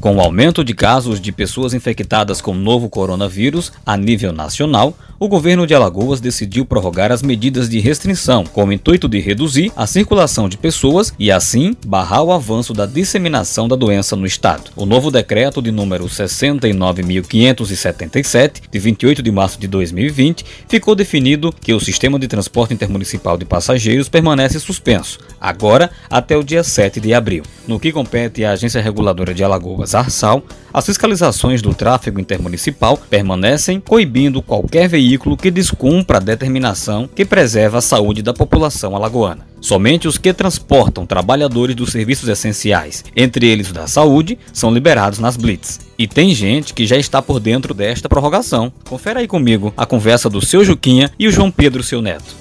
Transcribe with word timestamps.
Com 0.00 0.16
o 0.16 0.20
aumento 0.22 0.64
de 0.64 0.72
casos 0.72 1.20
de 1.20 1.30
pessoas 1.30 1.74
infectadas 1.74 2.40
com 2.40 2.52
o 2.52 2.54
novo 2.54 2.88
coronavírus 2.88 3.70
a 3.84 3.98
nível 3.98 4.32
nacional, 4.32 4.96
o 5.18 5.28
governo 5.28 5.66
de 5.66 5.74
Alagoas 5.74 6.18
decidiu 6.18 6.64
prorrogar 6.64 7.12
as 7.12 7.22
medidas 7.22 7.68
de 7.68 7.78
restrição, 7.78 8.42
com 8.42 8.64
o 8.64 8.72
intuito 8.72 9.06
de 9.06 9.20
reduzir 9.20 9.70
a 9.76 9.86
circulação 9.86 10.48
de 10.48 10.56
pessoas 10.56 11.12
e, 11.18 11.30
assim, 11.30 11.76
barrar 11.84 12.22
o 12.22 12.32
avanço 12.32 12.72
da 12.72 12.86
disseminação 12.86 13.68
da 13.68 13.76
doença 13.76 14.16
no 14.16 14.24
estado. 14.24 14.70
O 14.74 14.86
novo 14.86 15.10
decreto 15.10 15.60
de 15.60 15.70
número 15.70 16.06
69.577, 16.06 18.62
de 18.70 18.78
28 18.78 19.22
de 19.22 19.30
março 19.30 19.60
de 19.60 19.68
2020, 19.68 20.46
ficou 20.66 20.94
definido 20.94 21.52
que 21.52 21.74
o 21.74 21.80
sistema 21.80 22.18
de 22.18 22.26
transporte 22.26 22.72
intermunicipal 22.72 23.36
de 23.36 23.44
passageiros 23.44 24.08
permanece 24.08 24.58
suspenso, 24.58 25.18
agora 25.38 25.90
até 26.08 26.34
o 26.34 26.42
dia 26.42 26.64
7 26.64 26.98
de 26.98 27.12
abril. 27.12 27.42
No 27.68 27.78
que 27.78 27.92
compete 27.92 28.42
à 28.42 28.52
Agência 28.52 28.80
Reguladora 28.80 29.34
de 29.34 29.44
Alagoas, 29.44 29.89
ARSAL, 29.94 30.42
as 30.72 30.86
fiscalizações 30.86 31.60
do 31.60 31.74
tráfego 31.74 32.20
intermunicipal 32.20 32.96
permanecem 32.96 33.80
coibindo 33.80 34.40
qualquer 34.40 34.88
veículo 34.88 35.36
que 35.36 35.50
descumpra 35.50 36.18
a 36.18 36.20
determinação 36.20 37.08
que 37.12 37.24
preserva 37.24 37.78
a 37.78 37.82
saúde 37.82 38.22
da 38.22 38.32
população 38.32 38.94
alagoana. 38.94 39.46
Somente 39.60 40.08
os 40.08 40.16
que 40.16 40.32
transportam 40.32 41.04
trabalhadores 41.04 41.76
dos 41.76 41.90
serviços 41.90 42.28
essenciais, 42.28 43.04
entre 43.14 43.46
eles 43.46 43.70
o 43.70 43.74
da 43.74 43.86
saúde, 43.86 44.38
são 44.52 44.72
liberados 44.72 45.18
nas 45.18 45.36
blitz. 45.36 45.80
E 45.98 46.06
tem 46.06 46.34
gente 46.34 46.72
que 46.72 46.86
já 46.86 46.96
está 46.96 47.20
por 47.20 47.40
dentro 47.40 47.74
desta 47.74 48.08
prorrogação. 48.08 48.72
Confere 48.88 49.20
aí 49.20 49.28
comigo 49.28 49.74
a 49.76 49.84
conversa 49.84 50.30
do 50.30 50.44
seu 50.44 50.64
Juquinha 50.64 51.10
e 51.18 51.26
o 51.26 51.32
João 51.32 51.50
Pedro, 51.50 51.82
seu 51.82 52.00
neto. 52.00 52.39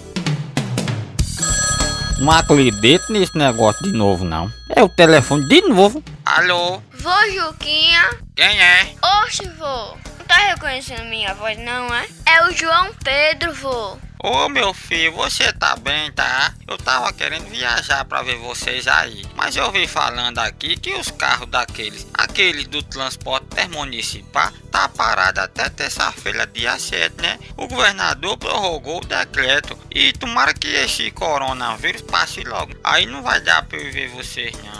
Não 2.20 2.32
acredito 2.32 3.14
nesse 3.14 3.38
negócio 3.38 3.82
de 3.82 3.91
novo, 3.94 4.26
não. 4.26 4.52
É 4.76 4.84
o 4.84 4.90
telefone 4.90 5.48
de 5.48 5.62
novo. 5.62 6.04
Alô? 6.26 6.82
Vô 6.92 7.32
Juquinha? 7.34 8.09
Quem 8.36 8.62
é? 8.62 8.94
Oxe, 9.23 9.48
vô. 9.58 9.98
Não 10.17 10.25
tá 10.28 10.36
reconhecendo 10.36 11.06
minha 11.06 11.34
voz, 11.34 11.58
não, 11.58 11.94
é? 11.95 12.06
É 12.25 12.44
o 12.44 12.52
João 12.52 12.94
Pedro, 13.03 13.53
vô. 13.53 13.97
Ô 14.22 14.50
meu 14.50 14.73
filho, 14.73 15.14
você 15.14 15.53
tá 15.53 15.78
bem, 15.78 16.12
tá? 16.12 16.53
Eu 16.67 16.78
tava 16.78 17.14
querendo 17.14 17.50
viajar 17.50 18.03
pra 18.03 18.22
ver 18.22 18.36
vocês 18.40 18.86
aí, 18.86 19.25
mas 19.34 19.56
eu 19.56 19.72
vi 19.72 19.88
falando 19.88 20.40
aqui 20.40 20.75
que 20.75 20.94
os 20.95 21.09
carros 21.09 21.47
daqueles, 21.50 22.06
aqueles 22.40 22.68
do 22.68 22.82
transporte 22.82 23.48
intermunicipal, 23.52 24.50
tá 24.72 24.88
parado 24.88 25.42
até 25.42 25.68
terça-feira, 25.68 26.48
dia 26.48 26.80
7, 26.80 27.22
né? 27.22 27.38
O 27.58 27.68
governador 27.68 28.38
prorrogou 28.38 29.02
o 29.02 29.06
decreto 29.06 29.78
e 29.92 30.14
tomara 30.14 30.54
que 30.54 30.68
esse 30.68 31.12
coronavírus 31.12 32.02
passe 32.02 32.42
logo. 32.46 32.73
Aí 32.81 33.06
não 33.06 33.22
vai 33.22 33.42
dar 33.42 33.64
pra 33.64 33.78
eu 33.78 33.92
ver 33.92 34.08
vocês, 34.12 34.54
não. 34.64 34.80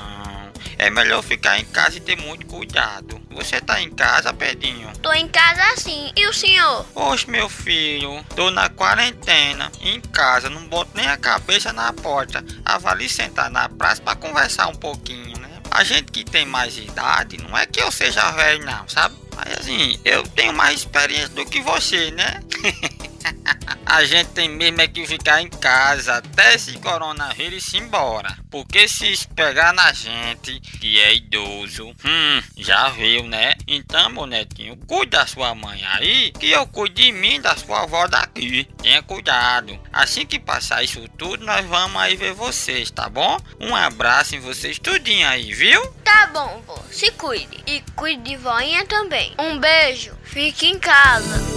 É 0.78 0.90
melhor 0.90 1.22
ficar 1.22 1.60
em 1.60 1.66
casa 1.66 1.98
e 1.98 2.00
ter 2.00 2.16
muito 2.16 2.46
cuidado. 2.46 3.22
Você 3.32 3.60
tá 3.60 3.82
em 3.82 3.92
casa, 3.92 4.34
Pedrinho? 4.34 4.90
Tô 5.02 5.12
em 5.12 5.28
casa 5.28 5.76
sim. 5.76 6.14
E 6.16 6.26
o 6.28 6.34
senhor? 6.34 6.86
Oxe, 6.96 7.30
meu 7.30 7.50
filho, 7.50 8.24
tô 8.38 8.50
na 8.52 8.70
quarentena, 8.70 9.70
em 9.82 10.00
casa, 10.00 10.50
não 10.50 10.66
boto 10.70 10.92
nem 10.96 11.08
a 11.08 11.18
cabeça 11.18 11.74
na 11.74 11.92
porta. 11.92 12.42
Ah, 12.64 12.78
vá 12.78 12.92
ali 12.92 13.10
sentar 13.10 13.50
na 13.50 13.68
praça 13.68 14.02
pra 14.02 14.16
conversar 14.16 14.68
um 14.68 14.76
pouquinho, 14.76 15.38
né? 15.40 15.49
A 15.72 15.84
gente 15.84 16.12
que 16.12 16.24
tem 16.24 16.46
mais 16.46 16.78
idade, 16.78 17.38
não 17.38 17.58
é 17.58 17.66
que 17.66 17.80
eu 17.80 17.92
seja 17.92 18.32
velho 18.32 18.66
não, 18.66 18.88
sabe? 18.88 19.16
Mas 19.36 19.60
assim, 19.60 19.98
eu 20.04 20.24
tenho 20.24 20.54
mais 20.54 20.80
experiência 20.80 21.30
do 21.30 21.46
que 21.46 21.62
você, 21.62 22.12
né? 22.12 22.42
A 23.90 24.06
gente 24.06 24.30
tem 24.30 24.48
mesmo 24.48 24.82
é 24.82 24.88
que 24.88 25.06
ficar 25.08 25.42
em 25.42 25.50
casa 25.50 26.18
até 26.18 26.54
esse 26.54 26.74
coronavírus 26.78 27.74
ir 27.74 27.78
embora. 27.78 28.38
Porque 28.52 28.88
se 28.88 29.28
pegar 29.30 29.74
na 29.74 29.92
gente, 29.92 30.60
que 30.60 31.00
é 31.00 31.16
idoso, 31.16 31.90
hum, 32.06 32.44
já 32.56 32.90
viu, 32.90 33.24
né? 33.24 33.56
Então, 33.68 34.12
meu 34.12 34.28
netinho, 34.28 34.78
cuide 34.86 35.12
da 35.12 35.26
sua 35.26 35.56
mãe 35.56 35.84
aí, 35.84 36.32
que 36.34 36.52
eu 36.52 36.68
cuido 36.68 36.96
de 36.96 37.12
mim, 37.12 37.42
da 37.42 37.56
sua 37.56 37.82
avó 37.82 38.08
daqui. 38.08 38.68
Tenha 38.80 39.02
cuidado. 39.02 39.80
Assim 39.92 40.24
que 40.24 40.40
passar 40.40 40.84
isso 40.84 41.08
tudo, 41.18 41.44
nós 41.44 41.66
vamos 41.66 42.00
aí 42.00 42.16
ver 42.16 42.34
vocês, 42.34 42.92
tá 42.92 43.10
bom? 43.10 43.40
Um 43.60 43.76
abraço 43.76 44.36
em 44.36 44.40
vocês 44.40 44.78
tudinho 44.78 45.28
aí, 45.28 45.52
viu? 45.52 45.84
Tá 46.04 46.28
bom, 46.28 46.62
vô. 46.66 46.78
Se 46.92 47.10
cuide. 47.14 47.64
E 47.66 47.84
cuide 47.96 48.22
de 48.22 48.38
voinha 48.38 48.86
também. 48.86 49.34
Um 49.40 49.58
beijo. 49.60 50.16
Fique 50.24 50.68
em 50.68 50.78
casa. 50.78 51.49